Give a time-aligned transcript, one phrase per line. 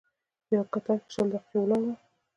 [0.45, 1.95] په یوه کتار کې شل دقیقې ولاړ وم.